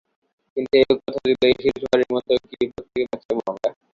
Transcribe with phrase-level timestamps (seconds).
[0.57, 3.69] কিন্তু ও কথা দিলো এই শেষবারের মতো ওকে বিপদ থেকে বাঁচাবো আমরা।